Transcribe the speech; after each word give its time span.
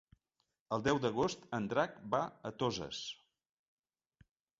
El 0.77 0.85
deu 0.85 1.01
d'agost 1.03 1.43
en 1.57 1.67
Drac 1.73 1.99
va 2.13 2.21
a 2.51 2.53
Toses. 2.63 3.03